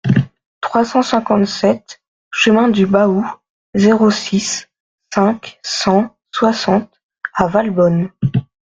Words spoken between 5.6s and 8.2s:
cent soixante à Valbonne